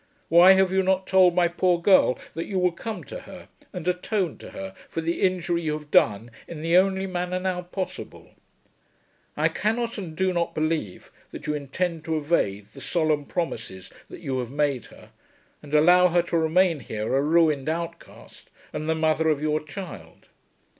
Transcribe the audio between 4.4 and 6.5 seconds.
her for the injury you have done